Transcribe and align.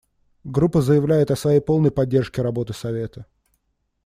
Группа 0.43 0.81
заявляет 0.81 1.29
о 1.29 1.35
своей 1.35 1.59
полной 1.61 1.91
поддержке 1.91 2.41
работы 2.41 2.73
Совета. 2.73 3.27